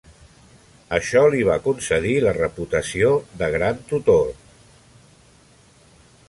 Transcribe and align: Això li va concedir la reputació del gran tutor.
Això 0.97 1.19
li 1.35 1.41
va 1.49 1.57
concedir 1.67 2.15
la 2.23 2.33
reputació 2.37 3.11
del 3.43 3.55
gran 3.57 3.85
tutor. 3.93 4.33